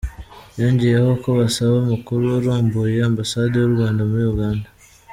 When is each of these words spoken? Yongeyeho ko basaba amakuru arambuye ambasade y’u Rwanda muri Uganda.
Yongeyeho 0.59 1.11
ko 1.23 1.29
basaba 1.39 1.75
amakuru 1.83 2.25
arambuye 2.39 2.95
ambasade 3.09 3.55
y’u 3.57 3.73
Rwanda 3.73 4.01
muri 4.09 4.25
Uganda. 4.33 4.67